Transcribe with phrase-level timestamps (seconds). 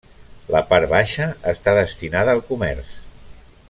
[0.55, 3.01] La part baixa està destinada al comerç.